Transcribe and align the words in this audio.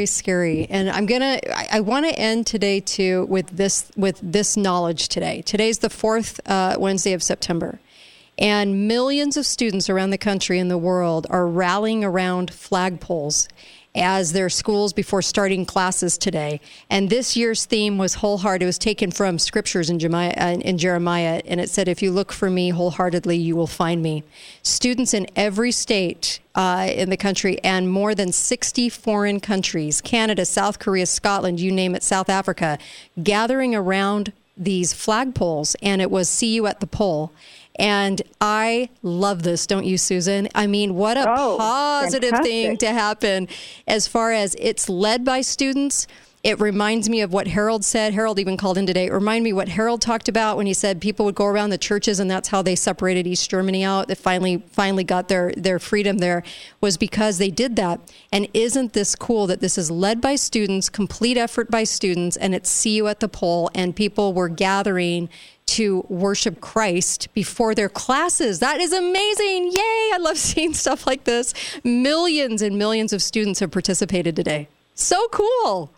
very 0.00 0.06
scary. 0.06 0.66
And 0.70 0.88
I'm 0.88 1.04
gonna. 1.04 1.38
I, 1.54 1.68
I 1.72 1.80
want 1.80 2.06
to 2.06 2.18
end 2.18 2.46
today 2.46 2.80
too 2.80 3.26
with 3.28 3.48
this 3.48 3.90
with 3.96 4.18
this 4.22 4.56
knowledge 4.56 5.08
today. 5.08 5.42
Today's 5.42 5.80
the 5.80 5.90
fourth 5.90 6.40
uh, 6.46 6.76
Wednesday 6.78 7.12
of 7.12 7.22
September. 7.22 7.78
And 8.38 8.88
millions 8.88 9.36
of 9.36 9.44
students 9.44 9.90
around 9.90 10.10
the 10.10 10.18
country 10.18 10.58
and 10.58 10.70
the 10.70 10.78
world 10.78 11.26
are 11.30 11.46
rallying 11.46 12.04
around 12.04 12.50
flagpoles 12.50 13.48
as 13.94 14.32
their 14.32 14.48
schools 14.48 14.92
before 14.92 15.20
starting 15.20 15.66
classes 15.66 16.16
today. 16.16 16.60
And 16.88 17.10
this 17.10 17.36
year's 17.36 17.64
theme 17.64 17.98
was 17.98 18.14
wholehearted. 18.14 18.62
It 18.62 18.66
was 18.66 18.78
taken 18.78 19.10
from 19.10 19.38
scriptures 19.38 19.90
in 19.90 19.98
Jeremiah, 19.98 20.34
uh, 20.36 20.60
in 20.60 20.78
Jeremiah, 20.78 21.42
and 21.44 21.60
it 21.60 21.68
said, 21.68 21.88
"If 21.88 22.02
you 22.02 22.12
look 22.12 22.32
for 22.32 22.48
me 22.50 22.70
wholeheartedly, 22.70 23.36
you 23.36 23.56
will 23.56 23.66
find 23.66 24.02
me." 24.02 24.22
Students 24.62 25.12
in 25.12 25.26
every 25.34 25.72
state 25.72 26.38
uh, 26.54 26.88
in 26.92 27.10
the 27.10 27.16
country 27.16 27.58
and 27.64 27.90
more 27.90 28.14
than 28.14 28.32
60 28.32 28.88
foreign 28.88 29.40
countries 29.40 30.00
Canada, 30.00 30.44
South 30.44 30.78
Korea, 30.78 31.06
Scotland, 31.06 31.58
you 31.58 31.72
name 31.72 31.94
it, 31.94 32.02
South 32.02 32.28
Africa 32.28 32.78
gathering 33.22 33.74
around 33.74 34.32
these 34.60 34.92
flagpoles, 34.94 35.74
and 35.82 36.00
it 36.00 36.10
was 36.10 36.28
"See 36.28 36.54
you 36.54 36.66
at 36.66 36.80
the 36.80 36.86
pole." 36.86 37.32
And 37.76 38.20
I 38.42 38.90
love 39.02 39.42
this, 39.42 39.66
don't 39.66 39.86
you, 39.86 39.96
Susan? 39.96 40.48
I 40.54 40.66
mean, 40.66 40.96
what 40.96 41.16
a 41.16 41.24
Oh, 41.26 41.56
positive 41.58 42.38
thing 42.42 42.76
to 42.76 42.88
happen 42.88 43.48
as 43.88 44.06
far 44.06 44.32
as 44.32 44.54
it's 44.58 44.88
led 44.90 45.24
by 45.24 45.40
students. 45.40 46.06
It 46.42 46.58
reminds 46.58 47.10
me 47.10 47.20
of 47.20 47.34
what 47.34 47.48
Harold 47.48 47.84
said. 47.84 48.14
Harold 48.14 48.38
even 48.38 48.56
called 48.56 48.78
in 48.78 48.86
today. 48.86 49.06
It 49.06 49.12
reminded 49.12 49.44
me 49.44 49.52
what 49.52 49.68
Harold 49.68 50.00
talked 50.00 50.26
about 50.26 50.56
when 50.56 50.64
he 50.64 50.72
said 50.72 50.98
people 50.98 51.26
would 51.26 51.34
go 51.34 51.44
around 51.44 51.68
the 51.68 51.76
churches 51.76 52.18
and 52.18 52.30
that's 52.30 52.48
how 52.48 52.62
they 52.62 52.74
separated 52.74 53.26
East 53.26 53.50
Germany 53.50 53.84
out. 53.84 54.08
They 54.08 54.14
finally 54.14 54.62
finally 54.72 55.04
got 55.04 55.28
their 55.28 55.52
their 55.54 55.78
freedom 55.78 56.16
there 56.16 56.42
was 56.80 56.96
because 56.96 57.36
they 57.36 57.50
did 57.50 57.76
that. 57.76 58.00
And 58.32 58.48
isn't 58.54 58.94
this 58.94 59.14
cool 59.14 59.46
that 59.48 59.60
this 59.60 59.76
is 59.76 59.90
led 59.90 60.22
by 60.22 60.36
students, 60.36 60.88
complete 60.88 61.36
effort 61.36 61.70
by 61.70 61.84
students, 61.84 62.38
and 62.38 62.54
it's 62.54 62.70
see 62.70 62.96
you 62.96 63.06
at 63.08 63.20
the 63.20 63.28
pole 63.28 63.70
and 63.74 63.94
people 63.94 64.32
were 64.32 64.48
gathering 64.48 65.28
to 65.66 66.06
worship 66.08 66.62
Christ 66.62 67.28
before 67.34 67.74
their 67.74 67.90
classes. 67.90 68.60
That 68.60 68.80
is 68.80 68.94
amazing. 68.94 69.72
Yay. 69.72 70.10
I 70.14 70.18
love 70.18 70.38
seeing 70.38 70.72
stuff 70.72 71.06
like 71.06 71.24
this. 71.24 71.52
Millions 71.84 72.62
and 72.62 72.78
millions 72.78 73.12
of 73.12 73.20
students 73.20 73.60
have 73.60 73.70
participated 73.70 74.34
today. 74.34 74.68
So 74.94 75.28
cool. 75.28 75.92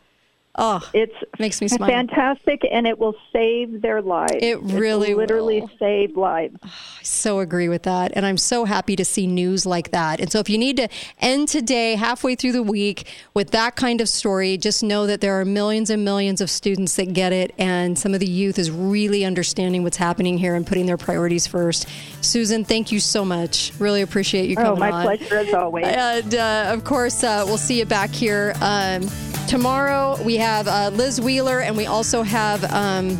Oh, 0.56 0.86
It's 0.92 1.14
makes 1.38 1.62
me 1.62 1.68
smile. 1.68 1.88
fantastic, 1.88 2.60
and 2.70 2.86
it 2.86 2.98
will 2.98 3.14
save 3.32 3.80
their 3.80 4.02
lives. 4.02 4.34
It 4.42 4.60
really 4.60 5.14
literally 5.14 5.60
will. 5.62 5.70
save 5.78 6.14
lives. 6.14 6.56
I 6.62 6.68
so 7.02 7.38
agree 7.40 7.70
with 7.70 7.84
that. 7.84 8.12
And 8.14 8.26
I'm 8.26 8.36
so 8.36 8.66
happy 8.66 8.94
to 8.96 9.04
see 9.04 9.26
news 9.26 9.64
like 9.64 9.92
that. 9.92 10.20
And 10.20 10.30
so 10.30 10.40
if 10.40 10.50
you 10.50 10.58
need 10.58 10.76
to 10.76 10.88
end 11.20 11.48
today, 11.48 11.94
halfway 11.94 12.34
through 12.34 12.52
the 12.52 12.62
week, 12.62 13.06
with 13.32 13.50
that 13.52 13.76
kind 13.76 14.02
of 14.02 14.10
story, 14.10 14.58
just 14.58 14.82
know 14.82 15.06
that 15.06 15.22
there 15.22 15.40
are 15.40 15.44
millions 15.46 15.88
and 15.88 16.04
millions 16.04 16.42
of 16.42 16.50
students 16.50 16.96
that 16.96 17.14
get 17.14 17.32
it. 17.32 17.54
And 17.56 17.98
some 17.98 18.12
of 18.12 18.20
the 18.20 18.26
youth 18.28 18.58
is 18.58 18.70
really 18.70 19.24
understanding 19.24 19.82
what's 19.84 19.96
happening 19.96 20.36
here 20.36 20.54
and 20.54 20.66
putting 20.66 20.84
their 20.84 20.98
priorities 20.98 21.46
first. 21.46 21.88
Susan, 22.20 22.62
thank 22.62 22.92
you 22.92 23.00
so 23.00 23.24
much. 23.24 23.72
Really 23.78 24.02
appreciate 24.02 24.50
you 24.50 24.56
coming 24.56 24.72
Oh, 24.72 24.76
my 24.76 24.90
on. 24.90 25.02
pleasure 25.04 25.38
as 25.38 25.54
always. 25.54 25.86
And 25.86 26.34
uh, 26.34 26.66
of 26.74 26.84
course, 26.84 27.24
uh, 27.24 27.42
we'll 27.46 27.56
see 27.56 27.78
you 27.78 27.86
back 27.86 28.10
here 28.10 28.52
um, 28.60 29.08
tomorrow. 29.52 30.16
We 30.22 30.38
have 30.38 30.66
uh, 30.66 30.90
Liz 30.94 31.20
Wheeler, 31.20 31.60
and 31.60 31.76
we 31.76 31.84
also 31.84 32.22
have. 32.22 32.64
Um, 32.72 33.18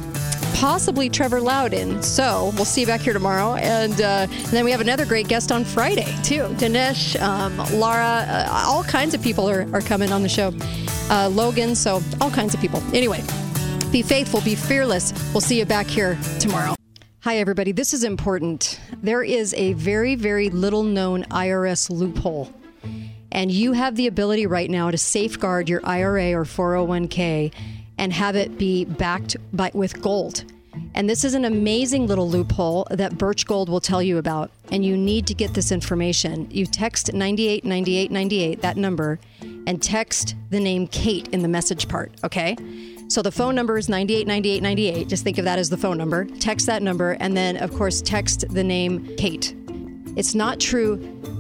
Possibly 0.55 1.09
Trevor 1.09 1.41
Loudon. 1.41 2.01
So 2.05 2.53
we'll 2.55 2.65
see 2.65 2.83
you 2.83 2.87
back 2.87 3.01
here 3.01 3.13
tomorrow. 3.13 3.55
And, 3.55 4.01
uh, 4.01 4.29
and 4.31 4.47
then 4.47 4.65
we 4.65 4.71
have 4.71 4.81
another 4.81 5.05
great 5.05 5.27
guest 5.27 5.51
on 5.51 5.65
Friday, 5.65 6.07
too. 6.23 6.43
Dinesh, 6.55 7.21
um, 7.21 7.57
Laura, 7.81 8.25
uh, 8.29 8.65
all 8.69 8.85
kinds 8.85 9.13
of 9.13 9.21
people 9.23 9.51
are, 9.51 9.67
are 9.73 9.81
coming 9.81 10.13
on 10.13 10.23
the 10.23 10.29
show. 10.29 10.53
Uh, 11.11 11.29
Logan, 11.33 11.75
so 11.75 12.01
all 12.21 12.31
kinds 12.31 12.55
of 12.55 12.61
people. 12.61 12.81
Anyway, 12.95 13.25
be 13.91 14.03
faithful, 14.03 14.41
be 14.43 14.55
fearless. 14.55 15.13
We'll 15.33 15.41
see 15.41 15.59
you 15.59 15.65
back 15.65 15.89
here 15.89 16.17
tomorrow. 16.39 16.77
Hi, 17.21 17.39
everybody. 17.39 17.73
This 17.73 17.93
is 17.93 18.05
important. 18.05 18.79
There 19.03 19.25
is 19.25 19.55
a 19.55 19.73
very, 19.73 20.15
very 20.15 20.49
little 20.49 20.85
known 20.85 21.25
IRS 21.25 21.91
loophole. 21.91 22.53
And 23.33 23.51
you 23.51 23.73
have 23.73 23.97
the 23.97 24.07
ability 24.07 24.47
right 24.47 24.71
now 24.71 24.91
to 24.91 24.99
safeguard 24.99 25.69
your 25.69 25.85
IRA 25.85 26.33
or 26.35 26.45
401k 26.45 27.53
and 27.99 28.13
have 28.13 28.37
it 28.37 28.59
be 28.59 28.85
backed 28.85 29.37
by, 29.53 29.71
with 29.75 30.01
gold. 30.01 30.45
And 30.95 31.09
this 31.09 31.25
is 31.25 31.35
an 31.35 31.45
amazing 31.45 32.07
little 32.07 32.29
loophole 32.29 32.87
that 32.91 33.19
Birch 33.19 33.47
Gold 33.47 33.69
will 33.69 33.81
tell 33.81 34.03
you 34.03 34.19
about. 34.19 34.51
And 34.71 34.85
you 34.85 34.97
need 34.97 35.27
to 35.27 35.35
get 35.35 35.55
this 35.55 35.73
information. 35.73 36.49
You 36.51 36.67
text 36.67 37.13
989898, 37.13 38.63
that 38.63 38.77
number, 38.77 39.19
and 39.67 39.83
text 39.83 40.35
the 40.51 40.61
name 40.61 40.87
Kate 40.87 41.29
in 41.29 41.43
the 41.43 41.49
message 41.49 41.89
part, 41.89 42.13
okay? 42.25 42.57
So 43.09 43.23
the 43.23 43.33
phone 43.33 43.55
number 43.55 43.77
is 43.77 43.89
989898. 43.89 45.09
Just 45.09 45.25
think 45.25 45.39
of 45.39 45.45
that 45.45 45.59
as 45.59 45.69
the 45.69 45.77
phone 45.77 45.99
number. 45.99 46.25
Text 46.25 46.67
that 46.67 46.83
number, 46.83 47.13
and 47.21 47.37
then, 47.37 47.59
of 47.59 47.73
course, 47.75 48.01
text 48.01 48.47
the 48.49 48.65
name 48.65 49.15
Kate. 49.17 49.55
It's 50.17 50.35
not 50.35 50.61
true 50.61 50.97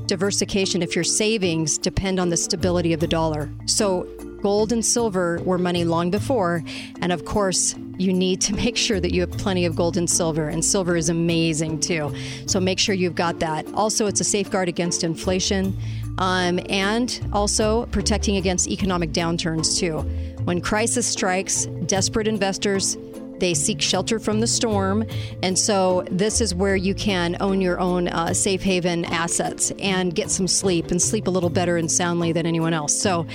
diversification 0.06 0.82
if 0.82 0.94
your 0.94 1.04
savings 1.04 1.78
depend 1.78 2.18
on 2.18 2.28
the 2.28 2.36
stability 2.36 2.92
of 2.92 3.00
the 3.00 3.06
dollar. 3.06 3.50
So, 3.66 4.08
gold 4.42 4.72
and 4.72 4.84
silver 4.84 5.40
were 5.44 5.58
money 5.58 5.84
long 5.84 6.10
before. 6.10 6.64
And 7.00 7.12
of 7.12 7.24
course, 7.24 7.76
you 7.96 8.12
need 8.12 8.40
to 8.42 8.54
make 8.64 8.76
sure 8.76 8.98
that 8.98 9.12
you 9.12 9.20
have 9.20 9.30
plenty 9.32 9.64
of 9.64 9.76
gold 9.76 9.96
and 9.96 10.08
silver. 10.08 10.48
And 10.48 10.64
silver 10.64 10.96
is 10.96 11.08
amazing 11.08 11.80
too. 11.80 12.14
So, 12.46 12.60
make 12.60 12.78
sure 12.78 12.94
you've 12.94 13.14
got 13.14 13.38
that. 13.40 13.66
Also, 13.74 14.06
it's 14.06 14.20
a 14.20 14.24
safeguard 14.24 14.68
against 14.68 15.04
inflation 15.04 15.76
um, 16.18 16.60
and 16.68 17.20
also 17.32 17.86
protecting 17.86 18.36
against 18.36 18.68
economic 18.68 19.12
downturns 19.12 19.78
too. 19.78 20.00
When 20.44 20.60
crisis 20.60 21.06
strikes, 21.06 21.66
desperate 21.86 22.26
investors 22.26 22.96
they 23.42 23.54
seek 23.54 23.82
shelter 23.82 24.20
from 24.20 24.38
the 24.38 24.46
storm. 24.46 25.04
And 25.42 25.58
so, 25.58 26.04
this 26.10 26.40
is 26.40 26.54
where 26.54 26.76
you 26.76 26.94
can 26.94 27.36
own 27.40 27.60
your 27.60 27.80
own 27.80 28.06
uh, 28.06 28.32
safe 28.32 28.62
haven 28.62 29.04
assets 29.06 29.72
and 29.80 30.14
get 30.14 30.30
some 30.30 30.46
sleep 30.46 30.92
and 30.92 31.02
sleep 31.02 31.26
a 31.26 31.30
little 31.30 31.50
better 31.50 31.76
and 31.76 31.90
soundly 31.90 32.30
than 32.30 32.46
anyone 32.46 32.72
else. 32.72 32.96
So, 32.96 33.26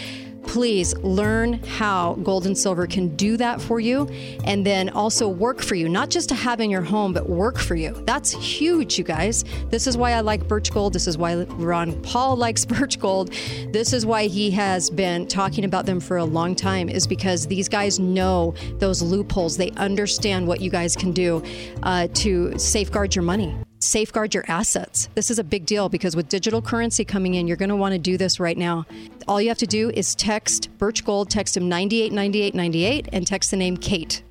please 0.47 0.96
learn 0.97 1.53
how 1.63 2.13
gold 2.24 2.46
and 2.46 2.58
silver 2.58 2.88
can 2.88 3.16
do 3.16 3.38
that 3.38 3.62
for 3.62 3.80
you 3.80 4.08
and 4.46 4.66
then 4.66 4.90
also 4.90 5.28
work 5.28 5.62
for 5.62 5.75
you, 5.75 5.90
not 5.90 6.09
just 6.09 6.30
to 6.30 6.35
have 6.35 6.59
in 6.59 6.69
your 6.69 6.81
home, 6.81 7.13
but 7.13 7.30
work 7.30 7.58
for 7.58 7.75
you. 7.75 7.91
That's 8.06 8.31
huge, 8.31 8.97
you 8.97 9.03
guys. 9.03 9.44
This 9.69 9.85
is 9.85 9.97
why 9.97 10.13
I 10.13 10.22
like 10.22 10.47
Birch 10.47 10.72
Gold. 10.72 10.94
This 10.94 11.08
is 11.08 11.18
why 11.18 11.35
Ron 11.35 12.02
Paul 12.02 12.35
likes 12.47 12.66
Birch 12.66 13.00
Gold. 13.00 13.31
This 13.72 13.94
is 13.94 14.06
why 14.06 14.28
he 14.28 14.50
has 14.52 14.90
been 14.90 15.28
talking 15.28 15.66
about 15.66 15.85
them 15.85 16.00
for 16.00 16.18
a 16.18 16.25
long 16.25 16.56
time, 16.56 16.90
is 16.90 17.06
because 17.06 17.46
these 17.46 17.68
guys 17.68 18.00
know 18.00 18.56
those 18.79 19.02
loopholes. 19.02 19.58
They 19.58 19.72
understand 19.72 20.47
what 20.47 20.62
you 20.62 20.69
guys 20.69 20.96
can 20.96 21.12
do 21.12 21.44
uh, 21.84 22.08
to 22.16 22.58
safeguard 22.58 23.16
your 23.16 23.24
money 23.24 23.56
safeguard 23.80 24.34
your 24.34 24.46
assets. 24.48 25.10
This 25.16 25.30
is 25.30 25.40
a 25.40 25.44
big 25.44 25.66
deal 25.66 25.90
because 25.90 26.16
with 26.16 26.30
digital 26.30 26.62
currency 26.62 27.06
coming 27.06 27.36
in, 27.36 27.48
you're 27.48 27.58
going 27.58 27.70
to 27.70 27.76
want 27.76 27.94
to 27.94 28.00
do 28.00 28.18
this 28.18 28.40
right 28.40 28.58
now. 28.58 28.86
All 29.28 29.42
you 29.42 29.50
have 29.50 29.58
to 29.60 29.68
do 29.68 29.90
is 29.92 30.16
text 30.16 30.70
Birch 30.78 31.06
Gold, 31.06 31.30
text 31.30 31.56
him 31.56 31.70
989898, 31.70 33.10
and 33.14 33.28
text 33.28 33.52
the 33.52 33.58
name 33.58 33.78
Kate. 33.78 34.24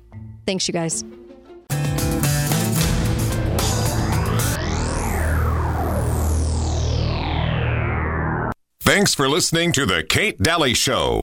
Thanks, 0.45 0.67
you 0.67 0.73
guys. 0.73 1.03
Thanks 8.81 9.13
for 9.13 9.27
listening 9.27 9.73
to 9.73 9.85
The 9.85 10.01
Kate 10.01 10.41
Dalley 10.41 10.73
Show. 10.73 11.15